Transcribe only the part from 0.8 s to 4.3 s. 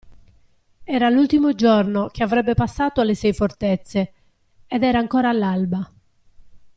Era l'ultimo giorno che avrebbe passato alle Sei Fortezze,